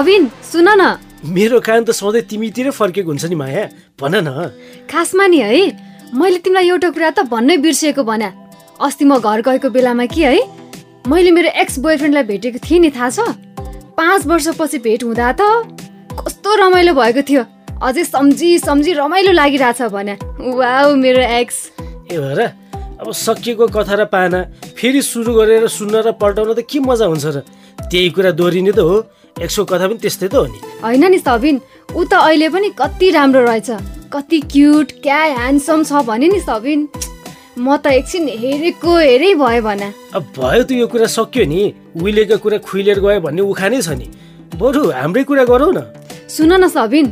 [0.00, 0.96] सबिन सुन न।
[1.28, 3.64] मेरो कान त सधैँ तिमीतिरै फर्केको हुन्छ नि माया।
[4.00, 4.48] भन न।
[4.88, 5.60] खासमा नि है
[6.16, 8.30] मैले तिमीलाई एउटा कुरा त भन्नै बिर्सिएको भन्या
[8.80, 10.40] अस्ति म घर गएको बेलामा कि है
[11.04, 13.20] मैले मेरो एक्स बोयफ्रेन्डलाई भेटेको थिएँ नि थाहा छ?
[13.92, 15.68] पाँच वर्षपछि भेट हुँदा त
[16.16, 17.44] कस्तो रमाइलो भएको थियो।
[17.76, 21.58] अझै सम्झी सम्झी रमाइलो लागिरहेछ भन्या वाउ मेरो एक्स
[22.08, 22.40] ए भएर
[23.04, 24.40] अब सकिएको कथा र पाना
[24.80, 27.44] फेरि सुरु गरेर सुन्न र पल्टाउन त के मजा हुन्छ र।
[27.92, 28.96] त्यही कुरा दोहोरिने त हो।
[29.38, 31.60] एक्सको कथा पनि त्यस्तै त हो नि। होइन नि सबिन
[31.94, 33.70] ऊ त अहिले पनि कति राम्रो रहेछ।
[34.10, 36.80] कति क्युट क्या ह्यान्डसम छ भने नि सबिन।
[37.58, 41.62] म त एकछिन हेरेको हेरै भयो भना। अब भयो त यो कुरा सक्यो नि।
[41.94, 44.06] उहिलेको कुरा खुइलेर गयो भन्ने उखानै छ नि।
[44.56, 45.80] बरु हाम्रै कुरा गरौँ न।
[46.28, 47.06] सुन न सबिन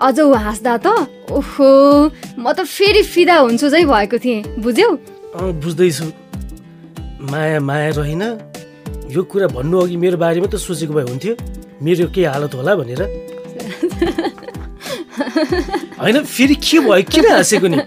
[0.00, 0.86] अझ ऊ हाँस्दा त
[1.30, 1.68] ओहो
[2.36, 4.90] म त फेरि फिदा हुन्छु झै भएको थिएँ बुझ्यौ?
[5.62, 6.06] बुझ्दैछु।
[7.30, 8.22] माया माया रहेन।
[9.10, 11.34] यो कुरा भन्नु अघि मेरो बारेमा त सोचेको भए हुन्थ्यो।
[11.82, 13.02] मेरो के हालत होला भनेर।
[16.00, 17.02] होइन फेरि के भयो?
[17.12, 17.78] किन हाँसेको नि?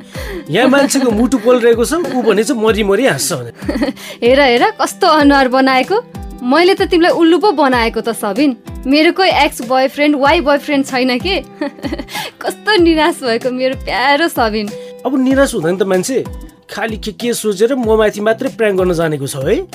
[0.50, 3.52] यहाँ मान्छेको मुटु पोलिरहेको छ ऊ भने चाहिँ मरि मरि हाँस्छ भने
[4.23, 5.98] हेर हेर कस्तो अनुहार बनाएको?
[6.44, 11.18] मैले त तिमीलाई उल्लु पो बनाएको त सबिन। मेरो कोही एक्स बोयफ्रेन्ड वाइ बोयफ्रेन्ड छैन
[11.20, 11.42] के?
[12.42, 14.70] कस्तो निराश भएको मेरो प्यारो सबिन।
[15.06, 16.23] अब निराश हुँदैन त मान्छे।
[16.70, 19.66] खालि के के सोचेर म माथि मात्रै प्र्याङ गर्न जानेको छ है?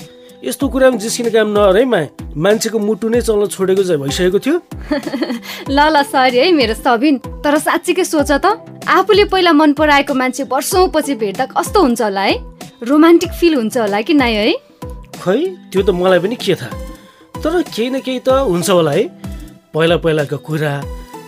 [0.44, 1.54] यस्तो कुरामा जिस्किने काम
[1.86, 2.00] मा
[2.34, 4.56] मान्छेको मुटु नै चल्न छोडेको चाहिँ भइसकेको थियो।
[5.70, 8.58] ल ल सरी है मेरो सबिन। तर साँच्चीकै सोच त।
[8.90, 12.34] आफूले पहिला मन पराएको मान्छे वर्षौँ पछि भेट्दा कस्तो हुन्छ होला है?
[12.82, 14.52] रोमान्टिक फिल हुन्छ होला कि नै है?
[15.22, 15.38] खै
[15.70, 16.74] त्यो त मलाई पनि के थाहा।
[17.38, 19.04] तर केही न केही त हुन्छ होला है?
[19.70, 20.72] पहिला पहिलाको कुरा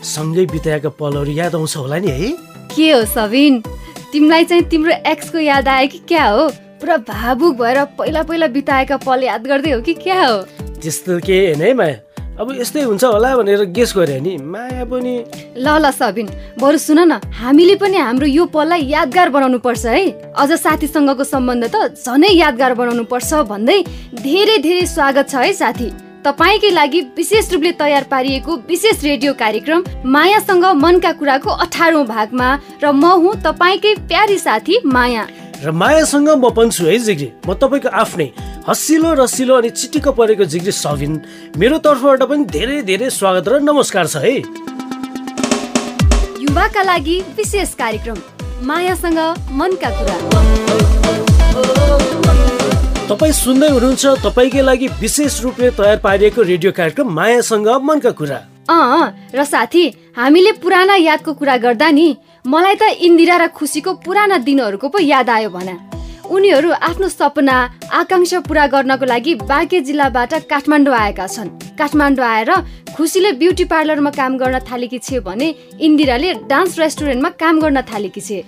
[0.02, 2.30] सँगै बिताएका पलहरू याद आउँछ होला नि है?
[2.74, 3.62] के हो सबिन?
[4.10, 6.50] तिमीलाई चाहिँ तिम्रो एक्सको याद आयो कि क्या हो?
[6.84, 10.36] पुरा भावुक भएर पहिला पहिला बिताएका पल याद गर्दै हो कि क्या हो?
[10.84, 11.96] त्यस्तो के होइन है माया?
[12.36, 15.14] अब यस्तै हुन्छ होला भनेर गेस गरे नि। माया पनि
[15.56, 16.28] ल ल सबिन
[16.60, 21.64] बरु सुन न हामीले पनि हाम्रो यो पललाई यादगार बनाउनु पर्छ है। अझ साथीसँगको सम्बन्ध
[21.72, 23.80] त झनै यादगार बनाउनु पर्छ भन्दै
[24.20, 25.88] धेरै धेरै स्वागत छ है साथी।
[26.24, 32.48] तपाईँकै लागि विशेष रूपले तयार पारिएको विशेष रेडियो कार्यक्रम मायासँग मनका कुराको अठारौँ भागमा
[32.84, 35.24] र म हुँ तपाईँकै प्यारी साथी माया।
[35.64, 38.28] र मायासँग म पनि छु है जिग्री म तपाईँको आफ्नै
[38.68, 41.12] हँसिलो रसिलो अनि चिटिक्क परेको जिग्री सबिन
[41.56, 44.44] मेरो तर्फबाट पनि धेरै धेरै स्वागत र नमस्कार छ है।
[46.44, 48.18] युवाका लागि विशेष कार्यक्रम
[48.60, 49.18] मायासँग
[49.56, 50.16] मनका कुरा।
[53.08, 58.38] तपाईँ सुन्दै हुनुहुन्छ तपाईँकै लागि विशेष रूपले तयार पारिएको रेडियो कार्यक्रम मायासँग मनका कुरा।
[58.68, 62.08] अँ र साथी हामीले पुराना यादको कुरा गर्दा नि
[62.44, 65.74] मलाई त इन्दिरा र खुसीको पुराना दिनहरूको पो याद आयो भना।
[66.28, 67.56] उनीहरू आफ्नो सपना
[67.88, 71.48] आकाङ्क्षा पुरा गर्नको लागि बाँके जिल्लाबाट काठमाडौँ आएका छन्।
[71.80, 72.50] काठमाडौँ आएर
[72.92, 75.48] खुसीले ब्युटी पार्लरमा काम गर्न थालेकी छे भने
[75.80, 78.38] इन्दिराले डान्स रेस्टुरेन्टमा काम गर्न थालेकी छे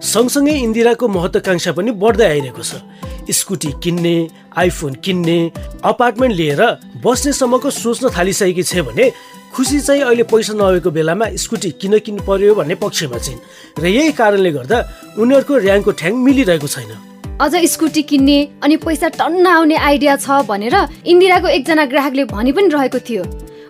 [0.00, 2.80] सँगसँगै इन्दिराको महत्वाकांक्षा पनि बढ्दै आइरहेको छ।
[3.28, 4.16] स्कुटी किन्ने
[4.56, 5.38] आइफोन किन्ने
[5.84, 6.62] अपार्टमेन्ट लिएर
[7.04, 9.12] बस्नेसम्मको सोच्न थालिसकेकी छ भने
[9.54, 13.38] खुसी चाहिँ अहिले पैसा नभएको बेलामा स्कुटी किन किन्नु पर्यो भन्ने पक्षमा छिन्
[13.78, 14.78] र यही कारणले गर्दा
[15.14, 16.90] उनीहरूको ऱ्याङ्कको ठ्याङ मिलिरहेको छैन।
[17.38, 20.74] अझ स्कुटी किन्ने अनि पैसा टन्न आउने आइडिया छ भनेर
[21.06, 23.22] इन्दिराको एकजना ग्राहकले भनि पनि रहेको थियो।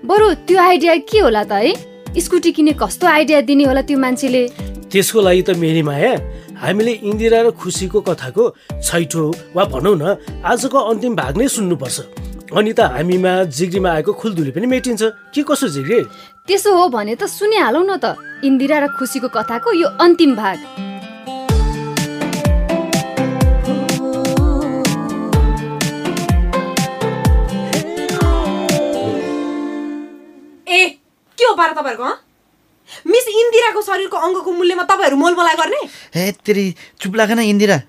[0.08, 1.76] बरु त्यो आइडिया के होला त है?
[2.16, 4.42] स्कुटी किन्ने कस्तो आइडिया दिने होला त्यो मान्छेले?
[4.88, 6.12] त्यसको लागि त मेरी माया
[6.64, 8.44] हामीले इन्दिरा र खुसीको कथाको
[8.80, 10.16] छैठो वा भनौँ न
[10.48, 12.23] आजको अन्तिम भाग नै सुन्नुपर्छ।
[12.54, 15.02] अनि त हामीमा जिग्रीमा आएको खुलदुली पनि मेटिन्छ।
[15.34, 16.06] के कसो जिग्री?
[16.46, 18.14] त्यसो हो भने त सुनिहालौ न त।
[18.46, 20.58] इन्दिरा र खुसीको कथाको यो अन्तिम भाग।
[30.70, 30.80] ए
[31.34, 32.16] के हो पारा तपाईँहरूको हँ?
[33.02, 35.82] मिस इन्दिराको शरीरको अङ्गको मूल्यमा तपाईँहरू मोलमलाइ गर्ने?
[36.14, 37.82] हे तेरि चुप लाग न इन्दिरा।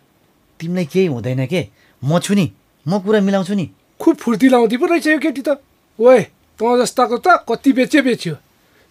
[0.57, 1.69] तिमीलाई केही हुँदैन के?
[2.01, 2.49] म छु नि।
[2.87, 5.59] म कुरा मिलाउँछु नि। खुब फुर्ती लाउँदै पो रहेछ यो केटी त।
[5.99, 6.21] ओए
[6.59, 8.35] तँ जस्ताको त कति बेच्यो बेच्यो।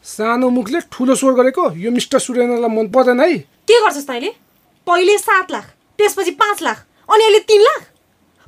[0.05, 4.31] सानो मुखले ठुलो स्वर गरेको यो मिस्टर सुरेन्द्रलाई मन पर्दैन है। के गर्छस् तैँले
[4.87, 5.65] पहिले सात लाख
[5.99, 6.79] त्यसपछि पाँच लाख
[7.09, 7.81] अनि अहिले तिन लाख?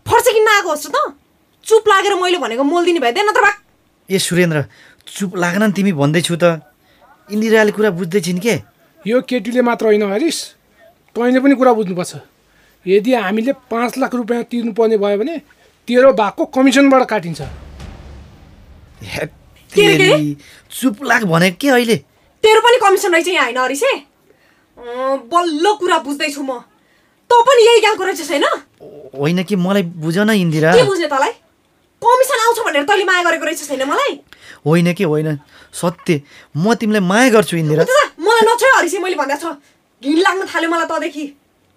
[0.07, 0.97] फर्छ किन्न आएको होस् त।
[1.67, 3.57] चुप लागेर मैले भनेको मोल दिने भए नत्र भाग
[4.09, 4.65] ए सुरेन्द्र
[5.07, 6.61] चुप लागेन नि तिमी भन्दैछु त।
[7.29, 8.55] इन्दिराले कुरा बुझ्दैछिन् के?
[9.03, 10.39] यो केटीले मात्र होइन हरिस।
[11.17, 12.13] तैँले पनि कुरा बुझ्नुपर्छ।
[12.87, 15.35] यदि हामीले पाँच लाख रुपियाँ तिर्नुपर्ने भयो भने
[15.89, 17.41] तेरो भागको कमिसनबाट काटिन्छ।
[20.71, 21.97] चुप लाग भनेको के अहिले?
[22.43, 23.93] तेरो पनि कमिसन रहेछ यहाँ होइन हरिसे
[24.77, 26.59] अँ, बल्ल कुरा बुझ्दैछु म।
[27.31, 28.45] तँ पनि यही गाउँको रहेछस् होइन?
[29.15, 31.33] होइन कि मलाई बुझ न इन्दिरा। के बुझ्ने तँलाई?
[32.03, 34.13] कमिसन आउँछ भनेर तैँले माया गरेको रहेछस् होइन मलाई?
[34.67, 35.39] होइन कि होइन
[35.73, 36.21] सत्य।
[36.57, 37.85] म तिमीलाई माया गर्छु इन्दिरा।
[38.21, 39.55] मलाई नछोय हरिसी मैले भन्दा छ।
[40.03, 41.27] घिन लाग्न थाल्यो मलाई तँदेखि।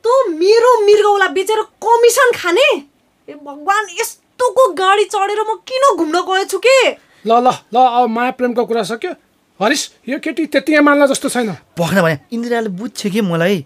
[0.06, 2.89] तँ मेरो मृगौला बेचेर कमिसन खाने?
[3.30, 6.98] ए भगवान् यस्तोको गाडी चढेर म किन घुम्न गएछु के?
[7.30, 9.14] ल ल ल अब माया प्रेमको कुरा सक्यो।
[9.62, 13.66] हरिस यो केटी त्यति मान्ला जस्तो छैन। भएन भने इन्दिराले बुझ्छ कि मलाई?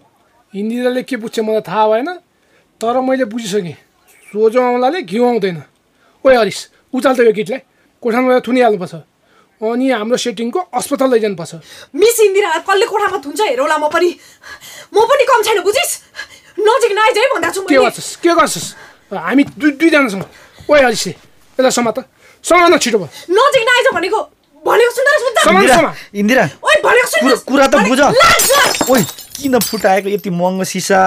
[0.52, 2.08] इन्दिराले के बुझ्छ मलाई थाहा भएन
[2.76, 3.72] तर मैले बुझिसकेँ।
[4.28, 5.56] सोझो आउँलाले घिउ आउँदैन।
[6.24, 6.58] ओए हरिस
[6.92, 7.60] उचाल त यो केटीलाई।
[8.04, 8.94] कोठामा गएर थुनिहाल्नुपर्छ।
[9.64, 11.52] अनि हाम्रो सेटिङको अस्पताल लैजानुपर्छ।
[11.96, 14.12] मिस इन्दिरालाई कसले कोठामा थुन्छ हेरौला म पनि।
[14.92, 15.90] म पनि कम छैन बुझिस?
[16.60, 18.16] नजिक नआइज है भन्दा छु के गर्छस्?
[18.20, 18.66] के गर्छस्?
[19.12, 20.22] हामी दुई दुईजना छौँ
[20.70, 22.04] ओए हरिसले यसलाई समा त
[22.44, 24.20] समा न छिटो भयो नजिक नआइज भनेको
[24.64, 28.00] इन्दिरा समा इन्दिरा ओइ भनेको सुन कुरा- त बुझ।
[28.90, 29.02] ओइ
[29.36, 31.00] किन फुटाएको यति महँगो सिसा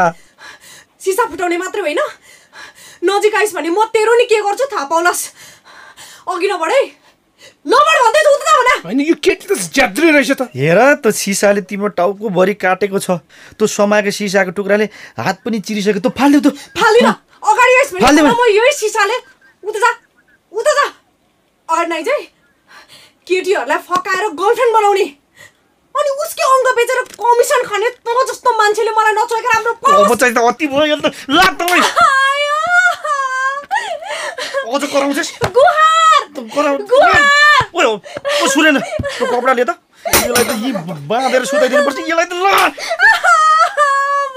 [1.01, 1.99] सिसा फुटाउने मात्रै होइन
[3.03, 5.23] नजिक आइस भने म तेरो नि के गर्छु थाहा पाउलास्
[6.27, 6.81] अघि नबढ है
[7.65, 11.87] नबढ भन्दैछु उता भन होइन यो केटी त ज्याद्री रहेछ त हेर त सिसाले तिम्रो
[11.97, 13.17] टाउको भरि काटेको छ
[13.57, 14.89] त्यो समाएको सिसाको टुक्राले
[15.19, 17.07] हात पनि चिरिसक्यो तँ फाल्यौ त फालिन
[17.43, 19.17] अगाडि आइस भने। म यही सिसाले
[19.63, 19.91] उता जा
[20.51, 20.85] उता जा
[21.69, 22.19] अगाडि नआइज है
[23.27, 25.05] केटीहरूलाई फकाएर गर्लफ्रेन्ड बनाउने।
[25.97, 30.95] अनि उसकै अङ्ग बेचेर कमिसन खाने तँ जस्तो मान्छेले मलाई नचोकेर राम्रो। चाहिँ अति भयो
[31.01, 32.57] त। लाग त ओइ आयो।
[34.67, 35.29] अझ कराउँछस्?
[35.57, 37.25] गुहार। गुहार।
[37.77, 39.71] ओ सुनेन कपडा लिएर त।
[40.07, 40.69] यसलाई त यी
[41.09, 42.45] बाँधेर सुताइदिनु पर्छ यसलाई त ल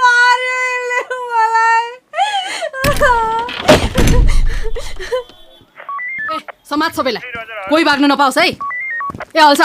[0.01, 0.99] मार्यो यसले
[1.31, 1.87] मलाई
[6.31, 6.39] ए
[6.71, 7.23] समाज सबैलाई।
[7.71, 8.49] कोही भाग्नु नपाओस् है?
[8.49, 9.63] ए हल्छ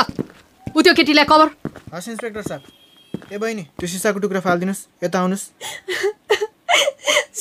[0.76, 1.50] उ त्यो केटीलाई कभर?
[1.94, 2.62] हस् इन्सपेक्टर साहब।
[3.32, 5.46] ए बहिनी त्यो सिसाको टुक्रा फालिदिनुहोस् यता आउनुहोस्।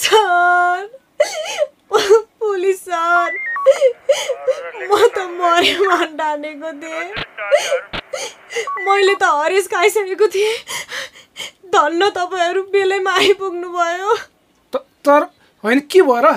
[0.01, 0.89] सर
[1.93, 3.31] पुलिस सर
[4.85, 7.09] म त मरे मान ठानेको थिएँ।
[8.87, 10.55] मैले त हरिस खाइसकेको थिएँ।
[11.75, 14.17] धन्न तपाईँहरू बेलैमा आइपुग्नु भयो।
[14.73, 15.23] त- तर
[15.65, 16.29] होइन के भयो र?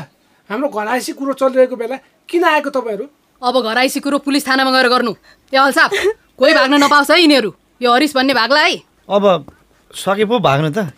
[0.49, 1.97] हाम्रो घर आइसी कुरो चलिरहेको बेला
[2.29, 3.05] किन आएको तपाईँहरू?
[3.41, 5.13] अब घर आइसी कुरो पुलिस थानामा गएर गर्नु।
[5.53, 5.77] ए हल्छ
[6.37, 8.75] कोही भाग्न नपाओस् है यिनीहरू। यो हरिस भन्ने भाग्ला है
[9.09, 9.45] अब
[9.93, 10.89] सके पो भाग्नु त।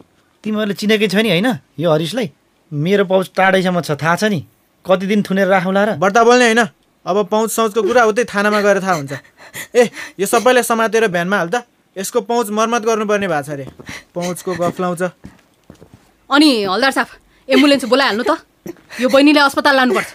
[0.44, 1.48] तिमीहरूले चिनेकै छ नि होइन?
[1.76, 2.32] यो हरिसलाई
[2.72, 4.40] मेरो पाउच टाढैसम्म छ थाहा छ नि।
[4.86, 6.64] कति दिन थुनेर राखौँला र। बढ्ता बोल्ने होइन?
[7.06, 9.14] अब पहुँच सौचको कुरा उतै थानामा गएर थाहा हुन्छ।
[9.76, 9.90] ए
[10.20, 13.66] यो सबैलाई समातेर भ्यानमा हाल त यसको पहुँच मर्मत गर्नुपर्ने भएको छ अरे।
[14.16, 15.04] पहुँचको गफ लाउँछ।
[16.30, 17.10] अनि हल्दार साहब
[17.50, 18.32] एम्बुलेन्स बोलाइहाल्नु त।
[19.04, 20.10] यो बहिनीले अस्पताल लानुपर्छ।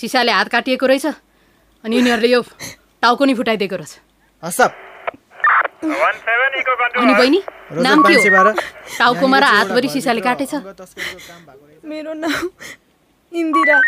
[0.00, 1.06] सिसाले हात काटिएको रहेछ।
[1.84, 2.40] अनि यिनीहरूले यो
[3.02, 3.92] टाउको नि फुटाइदिएको रहेछ।
[7.00, 7.40] अनि बहिनी
[7.72, 8.52] नाम के हो?
[8.98, 10.54] टाउकोमा र हातभरि सिसाले काटेछ।
[11.84, 12.44] मेरो नाम
[13.32, 13.78] इन्दिरा।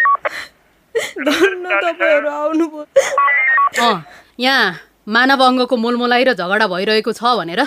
[4.41, 4.65] यहाँ
[5.09, 7.61] मानव अङ्गको मोलमोलाई र झगडा भइरहेको छ भनेर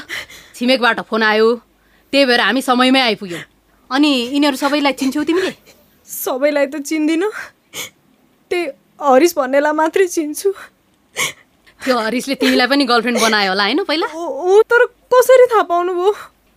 [0.55, 1.47] छिमेकबाट फोन आयो।
[2.13, 3.43] त्यही भएर हामी समयमै आइपुग्यौँ।
[3.91, 5.53] अनि यिनीहरू सबैलाई चिन्छौ तिमीले?
[6.07, 7.29] सबैलाई त चिन्दिनँ।
[8.49, 8.63] त्यही
[8.99, 10.49] हरिस भन्नेलाई मात्रै चिन्छु।
[11.83, 14.07] त्यो हरिसले तिमीलाई पनि गर्लफ्रेन्ड बनायो होला होइन पहिला?
[14.07, 16.11] ऊ ऊ तर कसरी थाहा पाउनुभयो?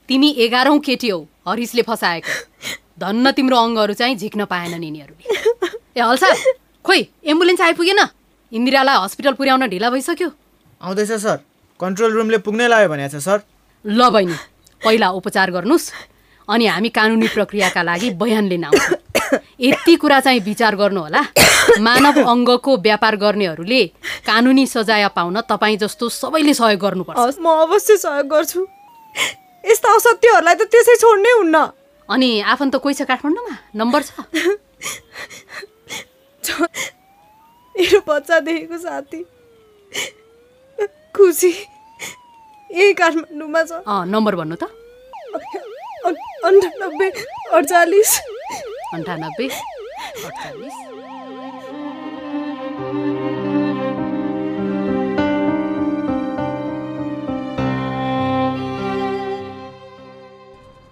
[0.08, 2.32] तिमी एघारौँ केटी हौ हरिसले फसाएको।
[2.98, 5.24] धन्न तिम्रो अङ्गहरू चाहिँ झिक्न पाएनन् यिनीहरूले
[5.96, 6.28] ए हल्सा
[6.84, 8.00] खोइ एम्बुलेन्स आइपुगेन?
[8.52, 10.28] इन्दिरालाई हस्पिटल पुर्याउन ढिला भइसक्यो?
[10.80, 11.38] आउँदैछ सर।
[11.80, 13.38] कन्ट्रोल रुमले पुग्नै लाग्यो भनेको छ सर।
[13.84, 14.36] ल बहिनी
[14.82, 15.90] पहिला उपचार गर्नुहोस्
[16.48, 18.96] अनि हामी कानुनी प्रक्रियाका लागि बयान लिन आउँछौँ।
[19.60, 21.20] यति कुरा चाहिँ विचार गर्नु होला।
[21.80, 23.86] मानव अङ्गको व्यापार गर्नेहरूले
[24.26, 28.66] कानुनी सजाय पाउन तपाईँ जस्तो सबैले सहयोग गर्नुपर्छ। म अवश्य सहयोग गर्छु।
[29.64, 31.66] यस्ता असत्यहरूलाई त त्यसै छोड्नै हुन्न।
[32.10, 33.56] अनि आफन्त कोही छ काठमाडौँमा?
[33.76, 34.12] नम्बर छ।
[37.78, 39.24] मेरो बच्चादेखिको साथी।
[41.16, 41.52] खुसी
[42.70, 47.10] यही काठमाडौँमा छ। अँ नम्बर भन्नु त। अन्- अन्ठानब्बे
[47.52, 48.27] अडचालिस
[48.94, 50.76] अन्ठानब्बे अडचालिस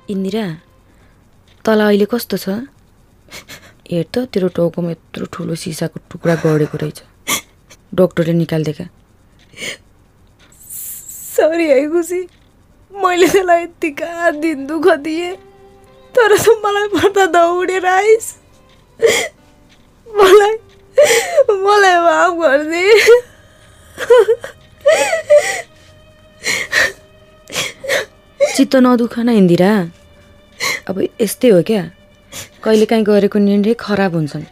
[0.08, 0.44] इन्दिरा
[1.64, 2.46] तल अहिले कस्तो छ?
[3.90, 6.98] हेर त तेरो टाउकोमा यत्रो ठुलो सिसाको टुक्रा गढेको रहेछ।
[7.96, 8.86] डक्टरले निकालिदिएका
[11.34, 12.20] सरी है खुसी।
[12.92, 15.45] मैले त्यसलाई यत्तिका दिन दुःख दिएँ।
[16.16, 18.26] तर त मलाई पर्दा दौडेर आइस।
[20.06, 20.54] मलाई
[21.64, 22.96] मलाई माफ गरिदिए
[28.56, 29.70] चित्त नदुख न इन्दिरा
[30.88, 31.82] अब यस्तै हो क्या?
[32.64, 34.44] कहिलेकाहीँ गरेको निर्णय खराब हुन्छन्।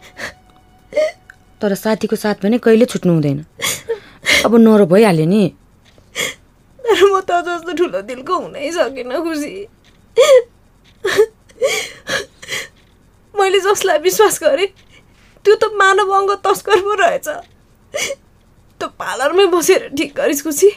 [1.61, 3.39] तर साथीको साथ भने कहिले छुट्नु हुँदैन।
[4.45, 5.43] अब नरो भइहाल्यो नि।
[6.79, 9.53] तर म त जस्तो ठुलो दिलको हुनै सकिनँ खुसी।
[13.35, 14.67] मैले जसलाई विश्वास गरेँ
[15.45, 17.27] त्यो त मानव अङ्ग तस्कर पो रहेछ।
[18.79, 20.69] त्यो पार्लरमै बसेर ठिक गरिस् खुसी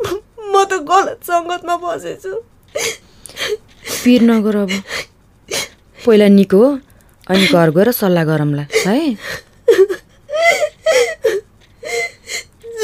[0.00, 2.32] म त गलत सङ्गतमा बसेछु।
[4.04, 4.72] पिर नगर अब।
[6.04, 6.68] पहिला निको हो
[7.30, 9.16] अनि घर गएर सल्लाह गरौँला है?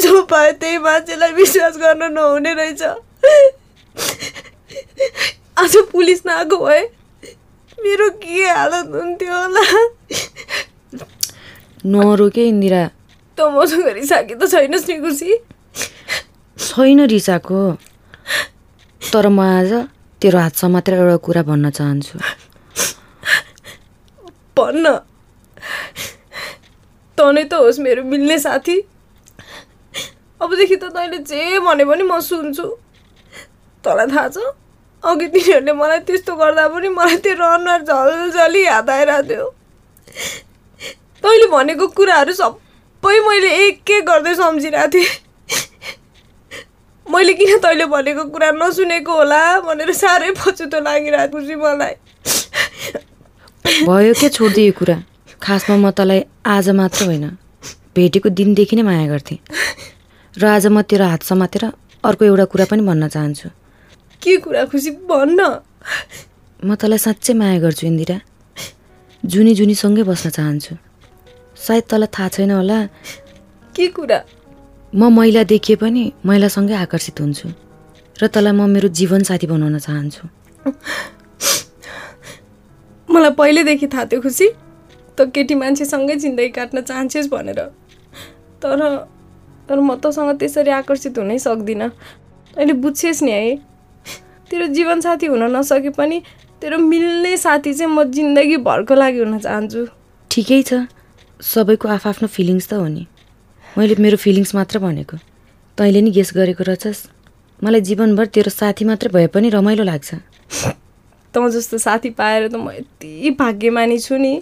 [0.03, 2.83] जो पायो त्यही मान्छेलाई विश्वास गर्न नहुने रहेछ।
[5.57, 6.83] आज पुलिस नआएको भए
[7.85, 9.63] मेरो के हालत हुन्थ्यो होला
[11.93, 12.83] नरो के इन्दिरा
[13.39, 15.37] त मसँग रिसाकी त छैनस् नि खुसी
[16.57, 17.61] छैन रिसाको
[19.03, 19.73] तर म आज
[20.23, 22.19] तेरो हात समातेर एउटा कुरा भन्न चाहन्छु
[24.59, 24.85] भन्न
[27.19, 28.79] त नै त होस् मेरो मिल्ने साथी
[30.41, 32.67] अबदेखि त तैँले जे भने पनि म सुन्छु
[33.85, 34.62] तँलाई थाहा छ
[35.03, 39.47] अघि तिनीहरूले मलाई त्यस्तो गर्दा पनि मलाई त्यो अनुहार झलझली याद आइरहेको थियो।
[41.23, 45.11] तैँले भनेको कुराहरू सबै मैले एक एक गर्दै सम्झिरहेको थिएँ।
[47.07, 51.95] मैले किन तैँले भनेको कुरा नसुनेको होला भनेर साह्रै पछुतो लागिरहेको छु मलाई।
[53.87, 54.97] भयो के छोडिदियो कुरा?
[55.43, 57.27] खासमा म तँलाई आज मात्र होइन
[57.97, 59.39] भेटेको दिनदेखि नै माया गर्थेँ।
[60.35, 61.65] र आज म तेरो हात समातेर
[62.05, 63.49] अर्को एउटा कुरा पनि भन्न चाहन्छु।
[64.23, 65.41] के कुरा खुसी भन्न?
[66.63, 68.19] म तँलाई साँच्चै माया गर्छु इन्दिरा।
[69.23, 70.75] जुनी जुनीसँगै बस्न चाहन्छु।
[71.59, 72.79] सायद तँलाई थाहा छैन होला।
[73.75, 74.19] के कुरा?
[74.95, 77.49] म महिला देखिए पनि महिलासँगै आकर्षित हुन्छु
[78.23, 80.23] र तँलाई म मेरो जीवनसाथी बनाउन चाहन्छु।
[83.09, 84.49] मलाई पहिल्यैदेखि थाहा थियो खुसी।
[85.19, 87.61] त केटी मान्छेसँगै जिन्दगी काट्न चाहन्छस् भनेर।
[88.63, 88.79] तर
[89.67, 91.91] तर म तँसँग त्यसरी आकर्षित हुनै सक्दिनँ।
[92.55, 93.72] तैँले बुझ्छेस् नि है।
[94.53, 96.23] तेरो जीवनसाथी हुन नसके पनि
[96.61, 99.87] तेरो मिल्ने साथी चाहिँ म जिन्दगीभरको लागि हुन चाहन्छु।
[100.31, 100.85] ठिकै छ।
[101.41, 103.07] सबैको आफआफ्नो फिलिङ्स त हो नि।
[103.79, 105.17] मैले मेरो फिलिङ्स मात्र भनेको।
[105.79, 107.01] तैँले नि गेस गरेको रहेछस्
[107.65, 110.21] मलाई जीवनभर तेरो साथी मात्रै भए पनि रमाइलो लाग्छ।
[111.35, 114.35] तँ जस्तो साथी पाएर त म यति भाग्यमानी छु नि।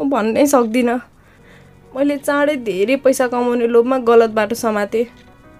[0.00, 0.98] म भन्नै सक्दिनँ।
[1.92, 5.04] मैले चाँडै धेरै पैसा कमाउने लोभमा गलत बाटो समातेँ।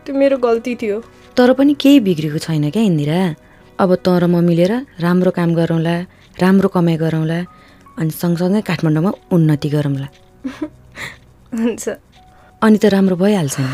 [0.08, 1.00] त्यो मेरो गल्ती थियो।
[1.36, 3.43] तर पनि केही बिग्रेको छैन क्या इन्दिरा?
[3.80, 5.94] अब तँ र म मिलेर राम्रो काम गरौँला
[6.42, 7.38] राम्रो कमाइ गरौँला
[7.98, 10.08] अनि सँगसँगै काठमाडौँमा उन्नति गरौँला।
[11.58, 11.84] हुन्छ।
[12.62, 13.66] अनि त राम्रो भइहाल्छ नि।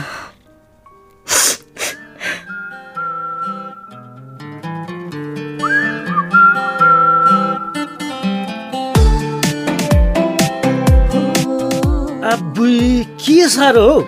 [13.20, 13.98] के साह्रो हो?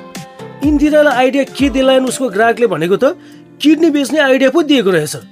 [0.64, 3.16] इन्दिरालाई आइडिया के दिलाएन उसको ग्राहकले भनेको त
[3.60, 5.31] किडनी बेच्ने आइडिया पो दिएको रहेछ।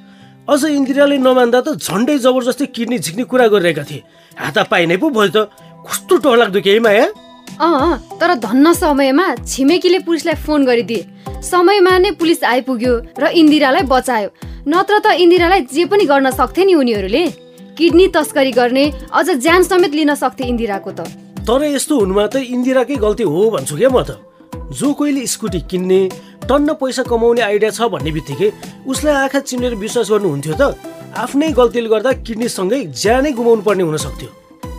[0.50, 4.02] अझ इन्दिराले नमान्दा त झन्डै जबरजस्ती किडनी झिक्ने कुरा गरिरहेका थिए।
[4.34, 5.38] हाता पाइने पो भयो त
[5.86, 7.06] कस्तो डरलाग्दो केही माया?
[7.62, 11.06] अँ तर धन्न समयमा छिमेकीले पुलिसलाई फोन गरिदिए।
[11.38, 14.28] समयमा नै पुलिस आइपुग्यो र इन्दिरालाई बचायो।
[14.66, 17.24] नत्र त इन्दिरालाई जे पनि गर्न सक्थे नि उनीहरूले।
[17.78, 21.00] किडनी तस्करी गर्ने अझ ज्यान समेत लिन सक्थे इन्दिराको त।
[21.46, 24.18] तर यस्तो हुनुमा त इन्दिराकै गल्ती हो भन्छु क्या म त।
[24.74, 26.00] जो कोहीले स्कुटी किन्ने
[26.50, 28.48] टन्न पैसा कमाउने आइडिया छ भन्ने बित्तिकै
[28.82, 30.74] उसलाई आँखा चिम्लेर विश्वास गर्नुहुन्थ्यो त।
[31.14, 34.28] आफ्नै गल्तीले गर्दा किडनीसँगै ज्यानै गुमाउनु पर्ने हुन सक्थ्यो।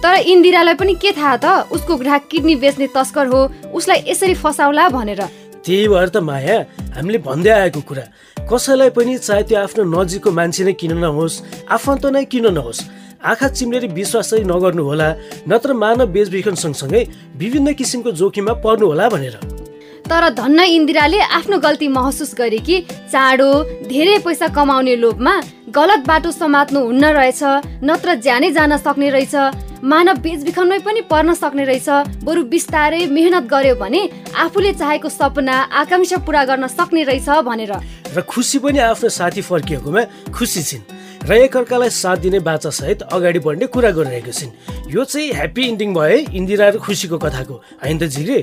[0.03, 1.71] तर इन्दिरालाई पनि के थाहा त?
[1.71, 3.39] उसको ग्राहक किडनी बेच्ने तस्कर हो।
[3.71, 5.21] उसलाई यसरी फसाउला भनेर।
[5.63, 6.57] त्यही भएर त माया
[6.91, 8.03] हामीले भन्दै आएको कुरा।
[8.51, 12.83] कसैलाई पनि चाहे त्यो आफ्नो नजिकको मान्छे नै किन नहोस् आफन्त नै किन नहोस्।
[13.23, 15.07] आँखा चिम्लेर विश्वास चाहिँ नगर्नु होला
[15.47, 17.01] नत्र मानव बेचबिखन सँगसँगै
[17.39, 19.60] विभिन्न किसिमको जोखिममा पर्नु होला भनेर।
[20.09, 22.79] तर धन्न इन्दिराले आफ्नो गल्ती महसुस गरे कि
[23.11, 23.49] चाँडो
[23.87, 25.33] धेरै पैसा कमाउने लोभमा
[25.75, 27.43] गलत बाटो समात्नु हुन्न रहेछ
[27.83, 29.35] नत्र ज्यानै जान सक्ने रहेछ
[29.83, 31.89] मानव बेचबिखनमै पनि पर्न सक्ने रहेछ
[32.25, 34.01] बरु बिस्तारै मेहनत गर्यो भने
[34.37, 37.73] आफूले चाहेको सपना आकाङ्क्षा पुरा गर्न सक्ने रहेछ भनेर।
[38.15, 40.83] र खुसी पनि आफ्नो साथी फर्किएकोमा खुसी छिन्।
[41.25, 44.51] र एकअर्कालाई साथ दिने बाचासहित अगाडि बढ्ने कुरा गरिरहेको छिन्।
[44.93, 48.39] यो चाहिँ ह्याप्पी इन्डिङ भयो है इन्दिरा र खुसीको कथाको। होइन त जिग्रे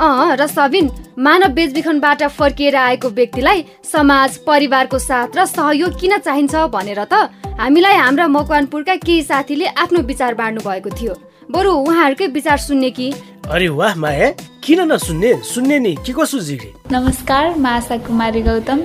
[0.00, 6.54] अँ र सबिन मानव बेचबिखनबाट फर्किएर आएको व्यक्तिलाई समाज परिवारको साथ र सहयोग किन चाहिन्छ
[6.70, 7.14] भनेर त
[7.58, 11.14] हामीलाई हाम्रा मकवानपुरका केही साथीले आफ्नो विचार बाँड्नु भएको थियो।
[11.50, 13.10] बरु उहाँहरूकै विचार सुन्ने कि?
[13.48, 14.28] अरे वाह माया।
[14.64, 15.32] किन नसुन्ने?
[15.42, 18.80] सुन्ने नि। के कसो जिग्री नमस्कार म आशा कुमारी गौतम।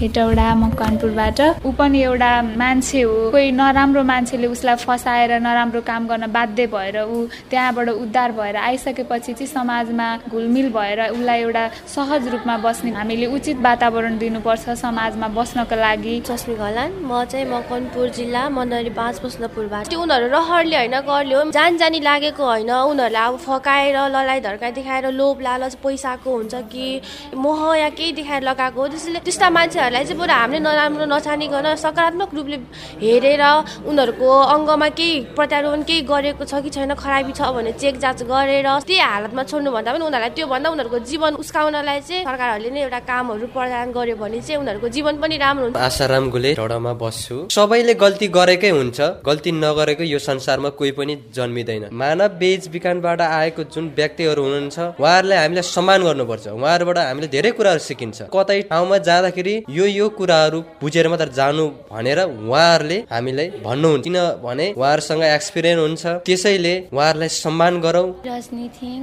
[0.00, 6.26] हेटौडा मकवानपुरबाट ऊ पनि एउटा मान्छे हो। कोही नराम्रो मान्छेले उसलाई फसाएर नराम्रो काम गर्न
[6.32, 12.56] बाध्य भएर ऊ त्यहाँबाट उद्धार भएर आइसकेपछि चाहिँ समाजमा घुलमिल भएर उसलाई एउटा सहज रूपमा
[12.64, 18.90] बस्ने हामीले उचित वातावरण दिनुपर्छ समाजमा बस्नको लागि। चस्मी घलान म चाहिँ मकनपुर जिल्ला मन्दरी
[18.96, 24.40] पाँच बस्नपुरबाट उनीहरू रहरले होइन गर्ले हो। जान जानी लागेको होइन। उनीहरूलाई अब फकाएर ललाइ
[24.40, 26.86] धर्काइ देखाएर लोभ लालच पैसाको हुन्छ कि
[27.34, 32.34] मोह या केही देखाएर लगाएको हो त्यसैले त्यस्ता मान्छेहरूलाई चाहिँ बरु हामीले नराम्रो नचानिकन सकारात्मक
[32.34, 32.58] रूपले
[33.02, 33.42] हेरेर
[33.90, 38.68] उनीहरूको अङ्गमा केही प्रत्यारोपण केही गरेको छ कि छैन खराबी छ भने चेक जाँच गरेर
[38.86, 43.92] त्यही हालतमा छोड्नुभन्दा पनि उनीहरूलाई त्योभन्दा उनीहरूको जीवन उस्काउनलाई चाहिँ सरकारहरूले नै एउटा कामहरू प्रदान
[43.96, 46.54] गर्यो भने चाहिँ उनीहरूको जीवन पनि राम्रो हुन्छ। आशाराम गुले
[47.02, 53.20] बस्छु। सबैले गल्ती गरेकै हुन्छ गल्ती नगरेको यो संसारमा कोही पनि जन्मिँदैन। मानव बेच बिखानबाट
[53.20, 58.96] आएको जुन व्यक्तिहरू हुनुहुन्छ उहाँहरूलाई हामीले सम्मान गर्नुपर्छ। उहाँहरूबाट हामीले धेरै कुराहरू सिकिन्छ। कतै ठाउँमा
[59.08, 66.04] जाँदाखेरि यो यो कुराहरू बुझेर मात्र जानु भनेर उहाँहरूले हामीलाई भन्नुहुन्छ। किनभने उहाँहरूसँग एक्सपिरियन्स हुन्छ।
[66.26, 69.00] त्यसैले उहाँहरूलाई सम्मान गरौँ। रजनी थिङ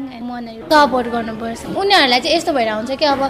[0.73, 3.21] सपोर्ट गर्नुपर्छ। उनीहरूलाई चाहिँ यस्तो भइरहेको हुन्छ कि अब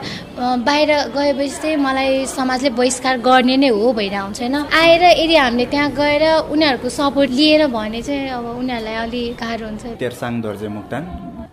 [0.68, 5.66] बाहिर गएपछि चाहिँ मलाई समाजले बहिष्कार गर्ने नै हो भइरहेको हुन्छ होइन। आएर यदि हामीले
[5.74, 11.04] त्यहाँ गएर उनीहरूको सपोर्ट लिएर भने चाहिँ अब उनीहरूलाई अलिक गाह्रो हुन्छ। तेर्साङ दोर्जे मुक्तान।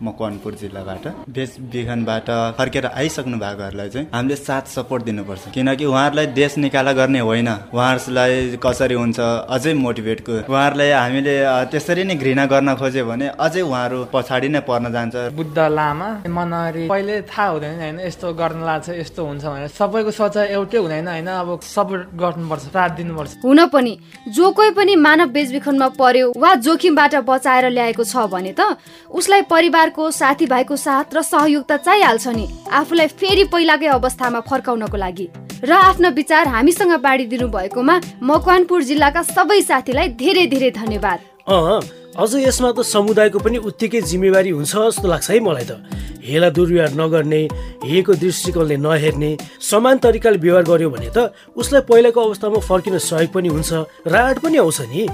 [0.03, 2.29] मकवानपुर जिल्लाबाट। देश बिघनबाट
[2.59, 8.57] फर्केर आइसक्नु भएकोहरूलाई चाहिँ हामीले साथ सपोर्ट दिनुपर्छ। किनकि उहाँहरूलाई देश निकाला गर्ने होइन। उहाँहरूलाई
[8.63, 11.35] कसरी हुन्छ अझै मोटिभेटको उहाँहरूलाई हामीले
[11.71, 16.89] त्यसरी नै घृणा गर्न खोज्यो भने अझै उहाँहरू पछाडि नै पर्न जान्छ। बुद्ध लामा मनहरी
[16.89, 21.29] पहिले थाहा हुँदैन होइन यस्तो गर्न लाग्छ यस्तो हुन्छ भनेर। सबैको सोचाइ एउटै हुँदैन होइन
[21.29, 23.93] अब सपोर्ट गर्नुपर्छ साथ दिनुपर्छ। हुन पनि
[24.29, 28.77] जो कोही पनि मानव बेचबिखनमा पर्यो वा जोखिमबाट बचाएर ल्याएको छ भने त
[29.11, 29.43] उसलाई
[29.91, 35.27] परिवारको साथीभाइको साथ र सहयोग त चाहिहाल्छ नि। आफूलाई फेरि पहिलाकै अवस्थामा फर्काउनको लागि।
[35.67, 41.19] र आफ्ना विचार हामीसँग बाँडिदिनु भएकोमा मकवानपुर जिल्लाका सबै साथीलाई धेरै धेरै धन्यवाद।
[41.51, 45.73] अझ यसमा त समुदायको पनि उत्तिकै जिम्मेवारी हुन्छ जस्तो लाग्छ है मलाई त।
[46.21, 47.43] हेला दुर्व्यवहार नगर्ने
[47.83, 53.49] हेको दृष्टिकोणले नहेर्ने समान तरिकाले व्यवहार गर्यो भने त उसलाई पहिलाको अवस्थामा फर्किन सहयोग पनि
[53.49, 53.71] हुन्छ
[54.07, 55.05] राहत पनि आउँछ नि।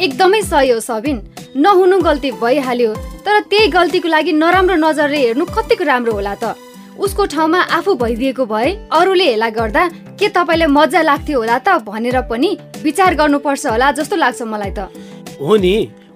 [0.00, 1.16] एकदमै सही हो सबिन।
[1.56, 2.92] नहुनु गल्ती भइहाल्यो
[3.24, 6.56] तर त्यही गल्तीको लागि नराम्रो नजरले हेर्नु कतिको राम्रो होला त।
[6.96, 9.82] उसको ठाउँमा आफू भइदिएको भए अरूले हेला गर्दा
[10.16, 14.88] के तपाईँलाई मजा लाग्थ्यो होला त भनेर पनि विचार गर्नुपर्छ होला जस्तो लाग्छ मलाई त।
[15.36, 15.74] हो नि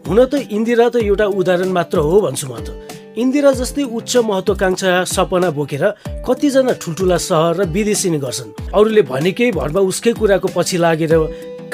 [0.08, 2.68] हुन त इन्दिरा त एउटा उदाहरण मात्र हो भन्छु म त।
[3.20, 5.84] इन्दिरा जस्तै उच्च महत्वाकांक्षा सपना बोकेर
[6.24, 11.14] कतिजना ठुल्ठुला सहर र विदेशी नै गर्छन्। अरूले भनेकै भरमा उसकै कुराको पछि लागेर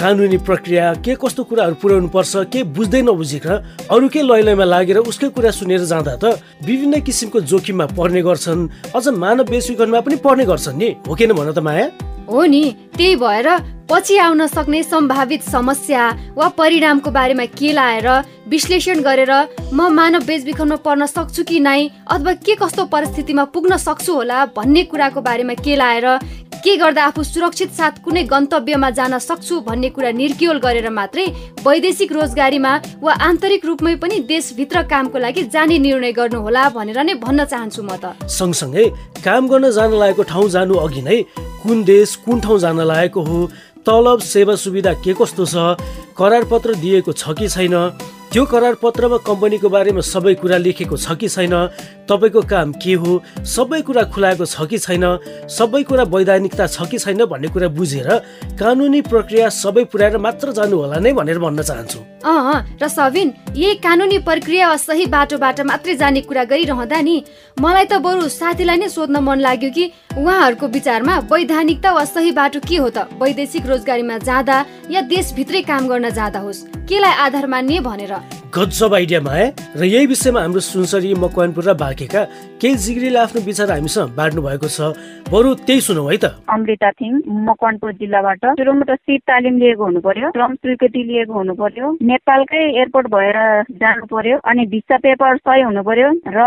[0.00, 5.50] कानुनी प्रक्रिया के कस्तो कुराहरू पुर्याउनु पर्छ के बुझ्दै नबुझिकन अरूकै लैलैमा लागेर उसकै कुरा
[5.52, 10.88] सुनेर जाँदा त विभिन्न किसिमको जोखिममा पर्ने गर्छन् अझ मानव बेचबिखनमा पनि पर्ने गर्छन् नि।
[11.04, 11.84] हो किन भन त माया?
[12.30, 12.64] हो नि
[12.96, 13.48] त्यही भएर
[13.90, 16.02] पछि आउन सक्ने सम्भावित समस्या
[16.36, 18.08] वा परिणामको बारेमा केलाएर
[18.48, 19.32] विश्लेषण गरेर
[19.72, 21.80] म मानव बेचबिखनमा पर्न सक्छु कि नै
[22.14, 26.06] अथवा के कस्तो परिस्थितिमा पुग्न सक्छु होला भन्ने कुराको बारेमा केलाएर
[26.62, 31.26] के गर्दा आफू सुरक्षित साथ कुनै गन्तव्यमा जान सक्छु भन्ने कुरा निर्क्योल गरेर मात्रै
[31.66, 37.44] वैदेशिक रोजगारीमा वा आन्तरिक रूपमै पनि देशभित्र कामको लागि जाने निर्णय गर्नुहोला भनेर नै भन्न
[37.44, 38.84] चाहन्छु म त। सँगसँगै
[39.24, 41.18] काम गर्न जान लागेको ठाउँ जानु अघि नै
[41.62, 43.46] कुन देश कुन ठाउँ जान लागेको हो?
[43.86, 45.56] तलब सेवा सुविधा के कस्तो छ?
[46.16, 47.76] करार पत्र दिएको छ कि छैन?
[48.30, 51.54] त्यो करार पत्रमा कम्पनीको बारेमा सबै कुरा लेखेको छ कि छैन?
[52.06, 53.22] तपाईँको काम के हो?
[53.42, 55.04] सबै कुरा खुलाएको छ कि छैन?
[55.50, 58.08] सबै कुरा वैधानिकता छ कि छैन भन्ने कुरा बुझेर
[58.54, 63.74] कानुनी प्रक्रिया सबै पुर्याएर मात्र जानु होला नै भनेर भन्न चाहन्छु। अँ र सबिन यही
[63.82, 67.16] कानुनी प्रक्रिया वा सही बाटोबाट मात्रै जाने कुरा गरिरहँदा नि
[67.58, 69.84] मलाई त बरु साथीलाई नै सोध्न मन लाग्यो कि
[70.18, 72.98] उहाँहरूको विचारमा वैधानिकता वा सही बाटो के हो त?
[73.22, 76.64] वैदेशिक रोजगारीमा जाँदा या देशभित्रै काम गर्न जाँदा होस्?
[76.90, 78.14] केलाई आधार मान्ने भनेर?
[78.50, 79.46] गजब आइडिया माया
[79.78, 82.22] र यही विषयमा हाम्रो सुनसरी मकवानपुर र बाँकेका
[82.58, 84.90] केही जिग्रीले आफ्नो विचार हामीसँग बाँड्नु भएको छ।
[85.30, 87.12] बरु त्यही सुनौ है त। अमृता थिङ
[87.46, 92.62] मकवानपुर जिल्लाबाट। सुरुमा त सिप तालिम लिएको हुनु पर्यो श्रम स्वीकृति लिएको हुनु पर्यो नेपालकै
[92.74, 93.38] एयरपोर्ट भएर
[93.70, 96.40] जानु पर्यो अनि भिसा पेपर सही हुनु पर्यो र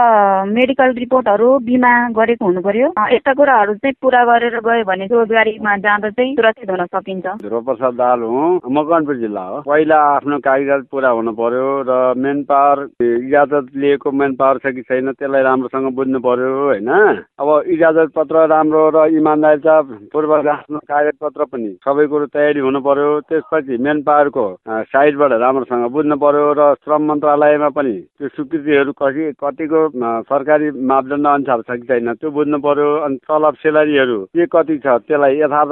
[0.52, 6.10] मेडिकल रिपोर्टहरू बिमा गरेको हुनु पर्यो यस्ता कुराहरू चाहिँ पुरा गरेर गयो भने रोजगारीमा जाँदा
[6.20, 11.10] चाहिँ सुरक्षित हुन सकिन्छ। ध्रुव प्रसाद दाल हुँ। मकवानपुर जिल्ला हो। पहिला आफ्नो कागजात पुरा
[11.16, 16.20] हुनु पर्यो र मेन पावर इजाजत लिएको मेन पावर छ कि छैन त्यसलाई राम्रोसँग बुझ्नु
[16.20, 16.90] पर्यो होइन।
[17.40, 19.76] अब इजाजत पत्र राम्रो र इमान्दारिता
[20.14, 24.46] पूर्वक आफ्नो कागजपत्र पनि सबै कुरो तयारी हुनु पर्यो। त्यसपछि मेन पावरको
[24.94, 29.82] साइडबाट राम्रोसँग बुझ्नु पर्यो र श्रम मन्त्रालयमा पनि त्यो स्वीकृतिहरू कति कतिको
[30.30, 34.98] सरकारी मापदण्ड अनुसार छ कि छैन त्यो बुझ्नु पर्यो। अनि तलब सेलारीहरू के कति छ
[35.08, 35.72] त्यसलाई यथार्थ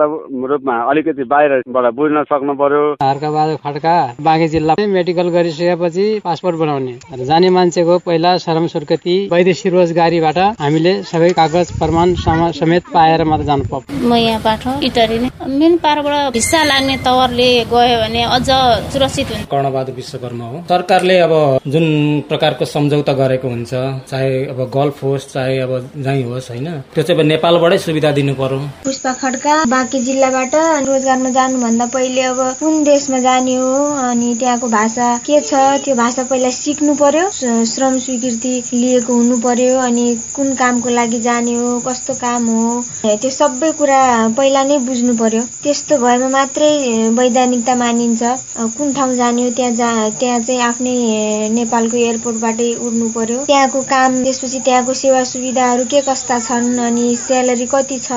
[0.51, 7.97] रूपमा अलिकति बाहिरबाट बुझ्न सक्नु पर्यो। खड्का बाँकी जिल्ला मेडिकल गरिसकेपछि पासपोर्ट बनाउने। जाने मान्छेको
[8.05, 12.15] पहिला श्रम स्वीकृति वैदेशिक रोजगारीबाट हामीले सबै कागज प्रमाण
[12.53, 17.97] समेत पाएर मात्र जानु पर्छ। म यहाँबाट इटरी नै। मेन पारबाट भिसा लाग्ने तवरले गयो
[18.01, 18.49] भने अझ
[18.93, 21.33] सुरक्षित हुन्छ। कर्णबहादुर विश्वकर्मा हो। सरकारले अब
[21.67, 21.85] जुन
[22.29, 23.71] प्रकारको सम्झौता गरेको हुन्छ
[24.09, 28.33] चाहे अब गल्फ होस् चाहे अब जहीँ होस् होइन त्यो चाहिँ अब नेपालबाटै सुविधा दिनु
[28.35, 30.55] पर्यो। पुष्पा खड्का बाँकी जिल्लाबाट
[30.87, 33.71] रोजगारमा जानुभन्दा पहिले अब कुन देशमा जाने हो
[34.09, 37.29] अनि त्यहाँको भाषा के छ त्यो भाषा पहिला सिक्नु पर्यो
[37.71, 43.29] श्रम स्वीकृति लिएको हुनु पर्यो अनि कुन कामको लागि जाने हो कस्तो काम हो त्यो
[43.31, 44.01] सबै कुरा
[44.37, 46.71] पहिला नै बुझ्नु पर्यो। त्यस्तो भएमा मात्रै
[47.17, 48.23] वैधानिकता मानिन्छ।
[48.77, 50.95] कुन ठाउँ जाने हो त्यहाँ जा त्यहाँ चाहिँ आफ्नै
[51.57, 57.67] नेपालको एयरपोर्टबाटै उड्नु पर्यो। त्यहाँको काम त्यसपछि त्यहाँको सेवा सुविधाहरू के कस्ता छन् अनि स्यालेरी
[57.75, 58.11] कति छ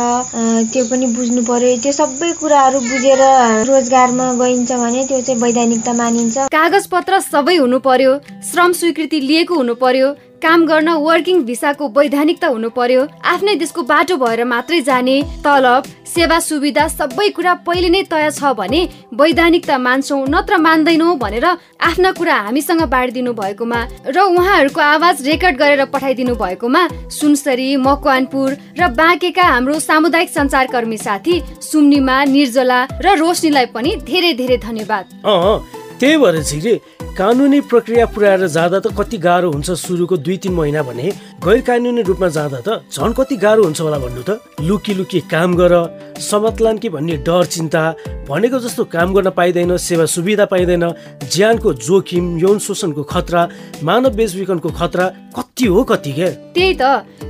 [0.73, 3.23] त्यो पनि बुझ्नु पर्यो। त्यो सबै कुराहरू बुझेर
[3.69, 8.19] रोजगारमा गइन्छ भने त्यो चाहिँ वैधानिकता मानिन्छ। कागज पत्र सबै हुनु पर्यो
[8.51, 14.17] श्रम स्वीकृति लिएको हुनु पर्यो काम गर्न वर्किङ भिसाको वैधानिकता हुनु पर्यो आफ्नै देशको बाटो
[14.17, 18.81] भएर मात्रै जाने तलब सेवा सुविधा सबै कुरा पहिले नै तय छ भने
[19.21, 21.47] वैधानिकता मान्छौँ नत्र मान्दैनौँ भनेर
[21.89, 26.83] आफ्ना कुरा हामीसँग बाँडिदिनु भएकोमा र उहाँहरूको आवाज रेकर्ड गरेर पठाइदिनु भएकोमा
[27.19, 34.59] सुनसरी मकवानपुर र बाँकेका हाम्रो सामुदायिक सञ्चारकर्मी साथी सुम्निमा निर्जला र रोशनीलाई पनि धेरै धेरै
[34.69, 36.75] धन्यवाद। त्यही भएर छिरे
[37.19, 41.11] कानुनी प्रक्रिया पुर्याएर जाँदा त कति गाह्रो हुन्छ सुरुको दुई तिन महिना भने
[41.45, 44.31] गैर कानुनी रूपमा जाँदा त झन् कति गाह्रो हुन्छ होला भन्नु त?
[44.61, 45.73] लुकी लुकी काम गर
[46.21, 47.83] समतलान कि भन्ने डर चिन्ता
[48.29, 50.85] भनेको जस्तो काम गर्न पाइँदैन सेवा सुविधा पाइँदैन
[51.31, 53.49] ज्यानको जोखिम यौन शोषणको खतरा
[53.87, 55.07] मानव बेचबिखनको खतरा
[55.39, 56.83] कति हो कति क्या त्यही त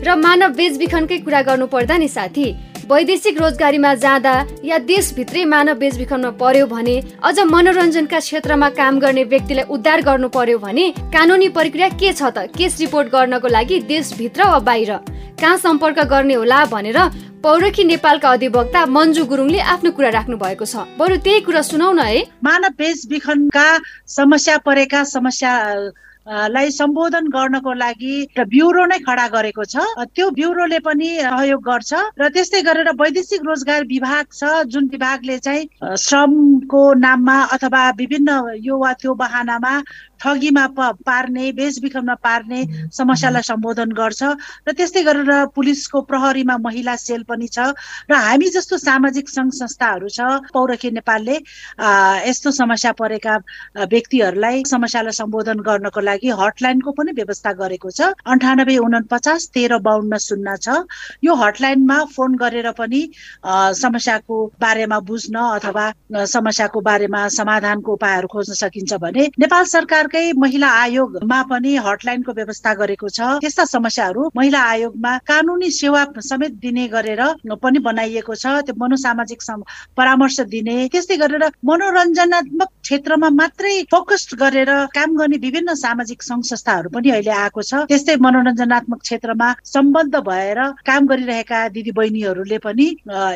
[0.06, 2.46] र मानव बेचबिखनकै कुरा गर्नु पर्दा नि साथी
[2.88, 4.32] वैदेशिक रोजगारीमा जाँदा
[4.64, 10.58] या देशभित्रै मानव बेचबिखनमा पर्यो भने अझ मनोरञ्जनका क्षेत्रमा काम गर्ने व्यक्तिलाई उद्धार गर्नु पर्यो
[10.58, 12.52] भने कानुनी प्रक्रिया के छ त?
[12.52, 14.92] केस रिपोर्ट गर्नको लागि देशभित्र वा बाहिर?
[15.40, 16.98] कहाँ सम्पर्क गर्ने होला भनेर
[17.40, 22.00] पौरखी नेपालका अधिवक्ता मन्जु गुरुङले आफ्नो कुरा राख्नु भएको छ। बरु त्यही कुरा सुनौ न
[22.04, 23.66] है। मानव बेचबिखनका
[24.08, 25.52] समस्या परेका समस्या
[26.26, 28.14] लाई सम्बोधन गर्नको लागि
[28.48, 33.84] ब्युरो नै खडा गरेको छ। त्यो ब्युरोले पनि सहयोग गर्छ र त्यस्तै गरेर वैदेशिक रोजगार
[33.84, 38.30] विभाग छ जुन विभागले चाहिँ श्रमको नाममा अथवा विभिन्न
[38.62, 39.74] यो वा त्यो बहानामा
[40.20, 40.66] ठगीमा
[41.06, 42.60] पार्ने बेचबिखनमा पार्ने
[42.92, 44.22] समस्यालाई सम्बोधन गर्छ
[44.68, 47.58] र त्यस्तै गरेर पुलिसको प्रहरीमा महिला सेल पनि छ
[48.10, 51.36] र हामी जस्तो सामाजिक सङ्घ संस्थाहरू छ पौरखी नेपालले
[52.28, 53.34] यस्तो समस्या परेका
[53.92, 60.56] व्यक्तिहरूलाई समस्यालाई सम्बोधन गर्नको लागि हटलाइनको पनि व्यवस्था गरेको छ। अन्ठानब्बे उनपचास तेह्र बाहन्न शून्य
[60.64, 60.68] छ।
[61.24, 63.02] यो हटलाइनमा फोन गरेर पनि
[63.82, 65.84] समस्याको बारेमा बुझ्न अथवा
[66.34, 72.72] समस्याको बारेमा समाधानको उपायहरू खोज्न सकिन्छ भने नेपाल सरकार सरकारकै महिला आयोगमा पनि हटलाइनको व्यवस्था
[72.76, 77.20] गरेको छ। त्यस्ता समस्याहरू महिला आयोगमा कानुनी सेवा समेत दिने गरेर
[77.64, 79.40] पनि बनाइएको छ। त्यो मनोसामाजिक
[79.96, 86.88] परामर्श दिने त्यस्तै गरेर मनोरञ्जनात्मक क्षेत्रमा मात्रै फोकस्ड गरेर काम गर्ने विभिन्न सामाजिक सङ्घ संस्थाहरू
[86.92, 92.86] पनि अहिले आएको छ। त्यस्तै मनोरञ्जनात्मक क्षेत्रमा सम्बद्ध भएर काम गरिरहेका दिदी बहिनीहरूले पनि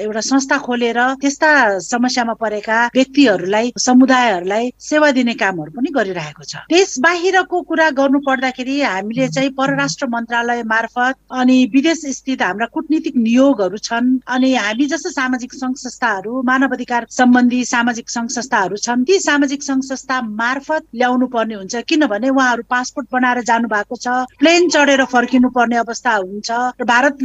[0.04, 1.50] एउटा संस्था खोलेर त्यस्ता
[1.88, 8.81] समस्यामा परेका व्यक्तिहरूलाई समुदायहरूलाई सेवा दिने कामहरू पनि गरिरहेको छ। देश बाहिरको कुरा गर्नु पर्दाखेरि
[8.83, 15.11] हामीले चाहिँ परराष्ट्र मन्त्रालय मार्फत अनि विदेश स्थित हाम्रा कुटनीतिक नियोगहरू छन् अनि हामी जस्तो
[15.11, 20.83] सामाजिक सङ्घ संस्थाहरू मानव अधिकार सम्बन्धी सामाजिक सङ्घ संस्थाहरू छन् ती सामाजिक सङ्घ संस्था मार्फत
[20.94, 26.14] ल्याउनु पर्ने हुन्छ। किनभने उहाँहरू पासपोर्ट बनाएर जानु भएको छ प्लेन चढेर फर्किनु पर्ने अवस्था
[26.16, 27.18] हुन्छ र भारत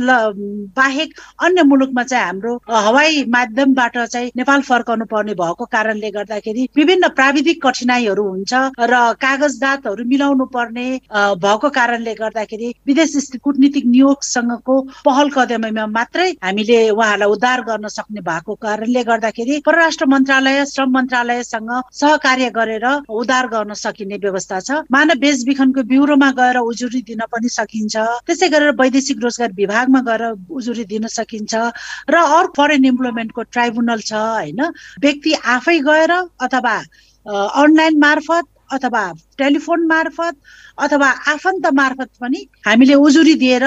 [0.78, 7.08] बाहेक अन्य मुलुकमा चाहिँ हाम्रो हवाई माध्यमबाट चाहिँ नेपाल फर्काउनु पर्ने भएको कारणले गर्दाखेरि विभिन्न
[7.16, 8.54] प्राविधिक कठिनाइहरू हुन्छ
[8.86, 10.88] र कागजदातहरू मिलाउनु पर्ने
[11.44, 13.12] भएको कारणले गर्दाखेरि विदेश
[13.44, 20.66] कुटनीतिक नियोगसँगको पहल कदमीमा मात्रै हामीले उहाँलाई उद्धार गर्न सक्ने भएको कारणले गर्दाखेरि परराष्ट्र मन्त्रालय
[20.66, 27.22] श्रम मन्त्रालयसँग सहकार्य गरेर उद्धार गर्न सकिने व्यवस्था छ। मानव बेचबिखनको ब्युरोमा गएर उजुरी दिन
[27.32, 27.96] पनि सकिन्छ।
[28.28, 31.54] त्यसै गरेर वैदेशिक रोजगार विभागमा गएर उजुरी दिन सकिन्छ
[32.10, 34.62] र अर्को फरेन इम्प्लोइमेन्टको ट्राइब्युनल छ होइन?
[35.02, 36.12] व्यक्ति आफै गएर
[36.46, 36.76] अथवा
[37.26, 39.04] अनलाइन मार्फत अथवा
[39.38, 40.36] टेलिफोन मार्फत
[40.84, 43.66] अथवा आफन्त मार्फत पनि हामीले उजुरी दिएर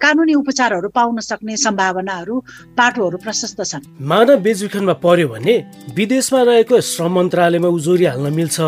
[0.00, 2.34] कानुनी उपचारहरू पाउन सक्ने सम्भावनाहरू
[2.78, 5.54] बाटोहरू प्रशस्त छन्। मानव बेचबिखनमा पर्यो भने
[5.96, 8.60] विदेशमा रहेको श्रम मन्त्रालयमा उजुरी हाल्न मिल्छ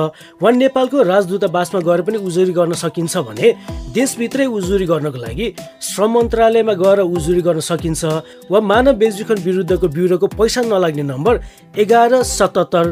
[0.43, 3.49] वा नेपालको राजदूतावासमा गएर पनि उजुरी गर्न सकिन्छ भने
[3.97, 5.49] देशभित्रै उजुरी गर्नको लागि
[5.89, 8.05] श्रम मन्त्रालयमा गएर उजुरी गर्न सकिन्छ
[8.51, 11.41] वा मानव बेचबिखन विरुद्धको ब्युरोको पैसा नलाग्ने नम्बर
[11.83, 12.87] एघार सतहत्तर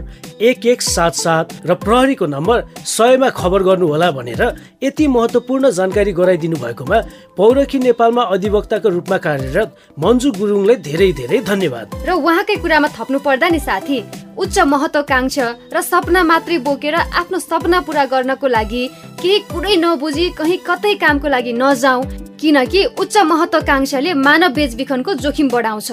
[0.48, 4.42] एक एक सात सात र प्रहरीको नम्बर सयमा खबर गर्नुहोला भनेर
[4.82, 6.98] यति महत्त्वपूर्ण जानकारी गराइदिनु भएकोमा
[7.36, 13.48] पौरखी नेपालमा अधिवक्ताको रूपमा कार्यरत मन्जु गुरुङलाई धेरै धेरै धन्यवाद। र उहाँकै कुरामा थप्नु पर्दा
[13.48, 13.98] नि साथी
[14.36, 18.82] उच्च महत्वाकांक्षा र सपना मात्रै बोकेर आफ्नो सपना पुरा गर्नको लागि
[19.20, 22.04] केही कुरै नबुझी कहीँ कतै कामको लागि नजाउँ
[22.40, 25.90] किनकि उच्च महत्वाकांक्षाले मानव बेचबिखनको जोखिम बढाउँछ।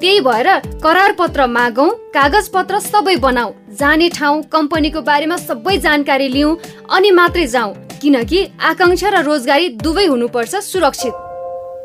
[0.00, 0.48] त्यही भएर
[0.82, 6.56] करार पत्र मागौँ कागज पत्र सबै बनाऊ जाने ठाउँ कम्पनीको बारेमा सबै जानकारी लिउँ
[6.90, 11.14] अनि मात्रै जाउँ किनकि आकांक्षा र रोजगारी दुवै हुनुपर्छ सुरक्षित।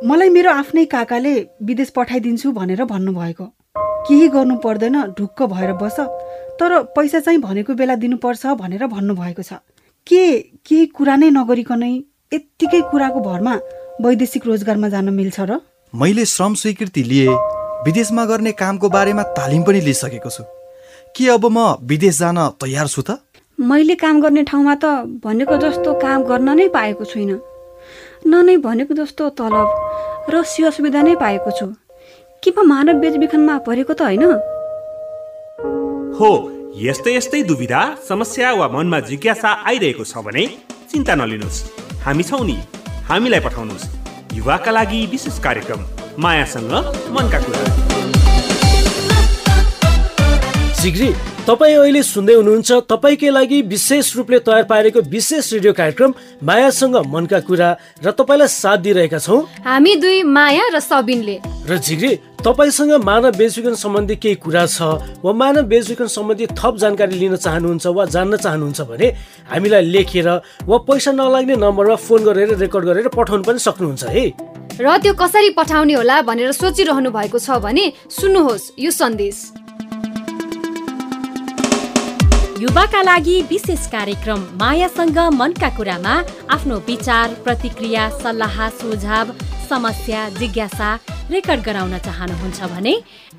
[0.04, 3.46] मलाई मेरो आफ्नै काकाले विदेश पठाइदिन्छु भनेर भन्नुभएको।
[4.08, 6.00] केही गर्नु पर्दैन ढुक्क भएर बस
[6.60, 9.64] तर पैसा चाहिँ भनेको बेला दिनुपर्छ भनेर भन्नुभएको छ।
[10.08, 10.24] के
[10.68, 11.94] केही कुरा नै नगरिकनै
[12.34, 13.56] यत्तिकै कुराको भरमा
[14.04, 15.60] वैदेशिक रोजगारमा जान मिल्छ र?
[15.94, 17.28] मैले श्रम स्वीकृति लिए
[17.86, 20.44] विदेशमा गर्ने कामको बारेमा तालिम पनि लिइसकेको छु।
[21.18, 23.18] के अब म विदेश जान तयार छु त?
[23.58, 24.86] मैले काम गर्ने ठाउँमा त
[25.26, 27.40] भनेको जस्तो काम गर्न नै पाएको छुइनँ।
[28.28, 31.66] न नै भनेको जस्तो तलब र सेवा सुविधा नै पाएको छु।
[32.44, 34.24] के म मानव बेचबिखनमा परेको त होइन?
[36.14, 36.30] हो
[36.78, 40.46] यस्तै यस्तै दुविधा समस्या वा मनमा जिज्ञासा आइरहेको छ भने
[40.86, 41.60] चिन्ता नलिनुहोस्।
[42.06, 42.58] हामी छौँ नि।
[43.10, 43.90] हामीलाई पठाउनुहोस्।
[44.38, 45.82] युवाका लागि विशेष कार्यक्रम।
[46.22, 46.74] मायासँग
[47.14, 47.66] मनका कुरा।
[50.82, 51.10] जिग्री
[51.48, 56.14] तपाईँ अहिले सुन्दै हुनुहुन्छ तपाईँकै लागि विशेष रूपले तयार पारेको विशेष रेडियो कार्यक्रम
[56.46, 57.70] मायासँग मनका कुरा
[58.06, 62.12] र तपाईँलाई साथ दिइरहेका छौँ। हामी दुई माया र सबिनले। र झिग्री
[62.46, 64.82] तपाईँसँग मानव बेचबिखन सम्बन्धी केही कुरा छ
[65.26, 69.08] वा मानव बेचबिखन सम्बन्धी थप जानकारी लिन चाहनुहुन्छ वा जान्न चाहनुहुन्छ भने
[69.50, 70.30] हामीलाई लेखेर
[70.70, 74.51] वा पैसा नलाग्ने नम्बरमा फोन गरेर रेकर्ड गरेर पठाउनु पनि सक्नुहुन्छ है?
[74.82, 79.38] र त्यो कसरी पठाउने होला भनेर सोचिरहनु भएको छ भने सुन्नुहोस् यो सन्देश।
[82.62, 86.16] युवाका लागि विशेष कार्यक्रम मायासँग मनका कुरामा
[86.50, 89.28] आफ्नो विचार प्रतिक्रिया सल्लाह सुझाव
[89.70, 90.90] समस्या जिज्ञासा
[91.30, 92.94] रेकर्ड गराउन चाहनुहुन्छ भने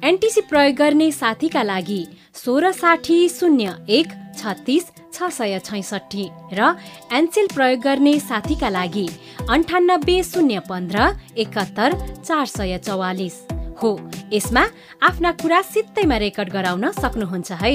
[0.04, 2.00] एनटिसी प्रयोग गर्ने साथीका लागि
[2.34, 4.06] सोह्र साठी शून्य एक
[4.38, 4.84] छत्तिस
[5.14, 6.70] छ सय छैसठी र
[7.18, 9.06] एनसेल प्रयोग गर्ने साथीका लागि
[9.48, 11.06] अन्ठानब्बे शून्य पन्ध्र
[11.38, 13.36] एकहत्तर चार सय चौवालिस।
[13.82, 13.92] हो
[14.32, 14.64] यसमा
[15.08, 17.74] आफ्ना कुरा सित्तैमा रेकर्ड गराउन सक्नुहुन्छ है।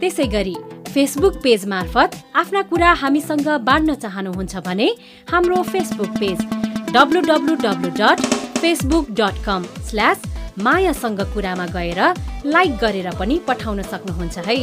[0.00, 0.56] त्यसै गरी
[0.90, 4.90] फेसबुक पेज मार्फत आफ्ना कुरा हामीसँग बाँड्न चाहनुहुन्छ भने
[5.30, 6.38] हाम्रो Facebook page
[6.94, 8.26] W dot
[8.58, 10.22] Facebook dot com slash
[10.58, 12.00] मायासँग कुरामा गएर
[12.46, 14.56] लाइक गरेर पनि पठाउन सक्नुहुन्छ है।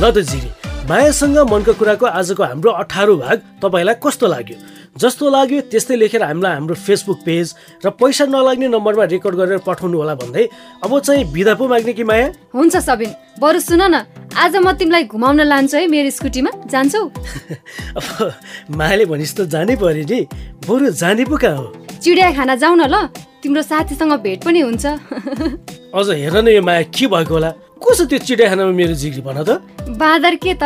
[0.00, 0.50] ल त जिरी
[0.88, 4.56] मायासँग मनको कुराको आजको हाम्रो अठारौँ भाग तपाईँलाई कस्तो लाग्यो?
[4.98, 9.96] जस्तो लाग्यो त्यस्तै लेखेर हामीलाई हाम्रो फेसबुक पेज र पैसा नलाग्ने नम्बरमा रेकर्ड गरेर पठाउनु
[9.98, 10.44] होला भन्दै।
[10.82, 12.26] अब चाहिँ बिदा पो माग्ने कि माया?
[12.54, 14.02] हुन्छ सबिन बरु सुन न
[14.34, 17.02] आज म तिमीलाई घुमाउन लान्छु है मेरो स्कुटीमा जान्छौ?
[17.98, 18.34] अब
[18.74, 20.20] मायाले भनिस् त जानै पर्यो नि।
[20.66, 21.89] बरु जाने पो कहाँ हो?
[22.02, 22.96] चिडियाखाना जाऊ न ल।
[23.42, 24.84] तिम्रो साथीसँग भेट पनि हुन्छ।
[25.96, 27.50] अझ हेर न यो माया के भएको होला?
[27.80, 29.60] कसो त्यो चिडियाखानामा मेरो जिग्री भन त?
[30.00, 30.64] बाँदर के त?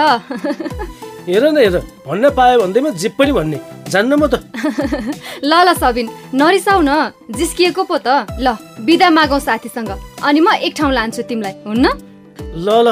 [1.29, 3.59] हेर न हेर भन्न पायो भन्दैमा जे पनि भन्ने।
[3.91, 4.35] जान्न म त।
[5.45, 9.91] ल ल सबिन नरिसाउ न। जिस्किएको पो त। ल बिदा मागौ साथीसँग।
[10.23, 11.87] अनि म एक ठाउँ लान्छु तिमीलाई हुन्न?
[12.63, 12.89] ल ल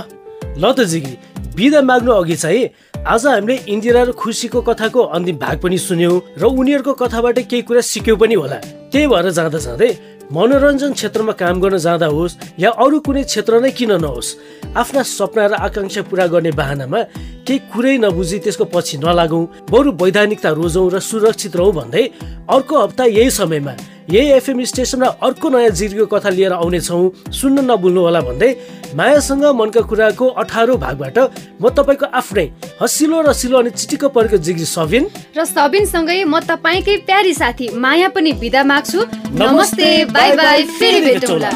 [0.59, 1.17] ल त जिग्री
[1.57, 2.65] बिदा माग्नु अघि चाहिँ
[3.03, 7.81] आज हामीले इन्दिरा र खुसीको कथाको अन्तिम भाग पनि सुन्यौँ र उनीहरूको कथाबाट केही कुरा
[7.83, 8.59] सिक्यौँ पनि होला।
[8.95, 9.91] त्यही भएर जाँदा जाँदै
[10.31, 14.31] मनोरञ्जन क्षेत्रमा काम गर्न जाँदा होस् या अरू कुनै क्षेत्र नै किन नहोस्
[14.79, 17.01] आफ्ना सपना र आकाङ्क्षा पुरा गर्ने बाहनामा
[17.43, 22.05] केही कुरै नबुझी त्यसको पछि नलागौँ बरु वैधानिकता रोजौँ र सुरक्षित रहौँ भन्दै
[22.55, 23.75] अर्को हप्ता यही समयमा
[24.11, 28.51] यही एफएम स्टेसनमा अर्को नयाँ जिर्गको कथा लिएर आउनेछौँ। सुन्न नभुल्नु होला भन्दै
[28.95, 31.19] मायासँग मनका कुराको अठारौँ भागबाट
[31.63, 32.47] म तपाईँको आफ्नै
[32.83, 35.05] हसिलो रसिलो अनि चिटिक्क परेको जिग्री सबिन।
[35.37, 39.01] र सबिनसँगै म तपाईँकै प्यारी साथी माया पनि बिदा माग्छु।
[39.33, 41.51] नमस्ते बाई बाई फेरि भेटौँला।